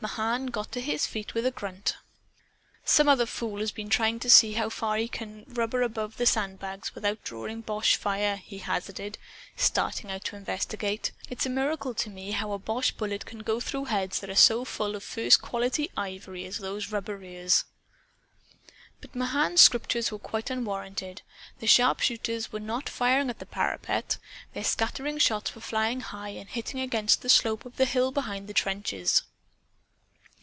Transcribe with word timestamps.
Mahan 0.00 0.46
got 0.46 0.70
to 0.70 0.80
his 0.80 1.06
feet 1.08 1.34
with 1.34 1.44
a 1.44 1.50
grunt. 1.50 1.96
"Some 2.84 3.08
other 3.08 3.26
fool 3.26 3.58
has 3.58 3.72
been 3.72 3.88
trying 3.88 4.20
to 4.20 4.30
see 4.30 4.52
how 4.52 4.68
far 4.68 4.96
he 4.96 5.08
can 5.08 5.42
rubber 5.48 5.82
above 5.82 6.18
the 6.18 6.24
sandbags 6.24 6.94
without 6.94 7.24
drawing 7.24 7.62
boche 7.62 7.96
fire," 7.96 8.36
he 8.36 8.58
hazarded, 8.58 9.18
starting 9.56 10.08
out 10.12 10.22
to 10.26 10.36
investigate. 10.36 11.10
"It's 11.30 11.46
a 11.46 11.50
miracle 11.50 11.94
to 11.94 12.10
me 12.10 12.30
how 12.30 12.52
a 12.52 12.60
boche 12.60 12.96
bullet 12.96 13.26
can 13.26 13.40
go 13.40 13.58
through 13.58 13.86
heads 13.86 14.20
that 14.20 14.30
are 14.30 14.36
so 14.36 14.64
full 14.64 14.94
of 14.94 15.02
first 15.02 15.42
quality 15.42 15.90
ivory 15.96 16.44
as 16.44 16.58
those 16.58 16.92
rubberers'." 16.92 17.64
But 19.00 19.16
Mahan's 19.16 19.62
strictures 19.62 20.12
were 20.12 20.20
quite 20.20 20.48
unwarranted. 20.48 21.22
The 21.58 21.66
sharpshooters 21.66 22.52
were 22.52 22.60
not 22.60 22.88
firing 22.88 23.30
at 23.30 23.40
the 23.40 23.46
parapet. 23.46 24.18
Their 24.54 24.62
scattering 24.62 25.18
shots 25.18 25.56
were 25.56 25.60
flying 25.60 26.02
high, 26.02 26.28
and 26.38 26.48
hitting 26.48 26.78
against 26.78 27.22
the 27.22 27.28
slope 27.28 27.64
of 27.66 27.78
the 27.78 27.84
hill 27.84 28.12
behind 28.12 28.46
the 28.46 28.54
trenches. 28.54 29.24